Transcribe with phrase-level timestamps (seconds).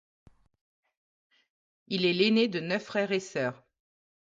[1.85, 3.63] Il est l'aîné de neuf frères et sœurs.